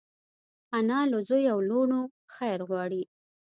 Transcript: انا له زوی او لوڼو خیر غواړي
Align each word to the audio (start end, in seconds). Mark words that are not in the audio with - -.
انا 0.77 0.99
له 1.11 1.19
زوی 1.27 1.43
او 1.53 1.59
لوڼو 1.69 2.01
خیر 2.35 2.59
غواړي 2.69 3.03